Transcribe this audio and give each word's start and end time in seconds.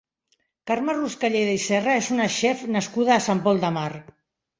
Carme 0.69 0.93
Ruscalleda 0.95 1.53
i 1.57 1.59
Serra 1.65 1.97
és 1.97 2.07
una 2.15 2.27
chef 2.37 2.63
nascuda 2.77 3.13
a 3.17 3.19
Sant 3.27 3.43
Pol 3.45 3.63
de 3.67 3.71
Mar. 3.77 3.87